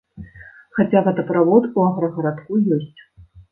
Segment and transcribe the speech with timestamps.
[0.77, 2.99] Хаця вадаправод у аграгарадку ёсць.